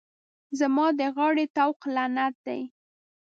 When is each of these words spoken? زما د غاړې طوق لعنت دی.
زما 0.59 0.85
د 0.99 1.01
غاړې 1.15 1.45
طوق 1.57 1.79
لعنت 1.95 2.35
دی. 2.47 2.61